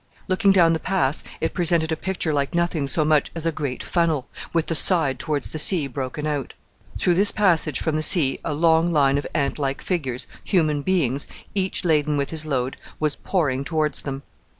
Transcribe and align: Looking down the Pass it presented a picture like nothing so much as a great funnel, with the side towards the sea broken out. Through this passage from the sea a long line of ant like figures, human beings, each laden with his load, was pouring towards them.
Looking 0.27 0.51
down 0.51 0.73
the 0.73 0.79
Pass 0.79 1.23
it 1.41 1.53
presented 1.53 1.91
a 1.91 1.95
picture 1.95 2.33
like 2.33 2.55
nothing 2.55 2.87
so 2.87 3.05
much 3.05 3.29
as 3.35 3.45
a 3.45 3.51
great 3.51 3.83
funnel, 3.83 4.27
with 4.51 4.65
the 4.65 4.73
side 4.73 5.19
towards 5.19 5.51
the 5.51 5.59
sea 5.59 5.85
broken 5.85 6.25
out. 6.25 6.55
Through 6.99 7.13
this 7.13 7.31
passage 7.31 7.79
from 7.79 7.97
the 7.97 8.01
sea 8.01 8.39
a 8.43 8.51
long 8.55 8.91
line 8.91 9.19
of 9.19 9.27
ant 9.35 9.59
like 9.59 9.79
figures, 9.79 10.25
human 10.43 10.81
beings, 10.81 11.27
each 11.53 11.85
laden 11.85 12.17
with 12.17 12.31
his 12.31 12.47
load, 12.47 12.77
was 12.99 13.15
pouring 13.15 13.63
towards 13.63 14.01
them. 14.01 14.23